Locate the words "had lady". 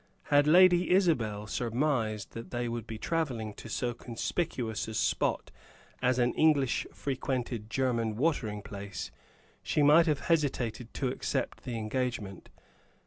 0.31-0.89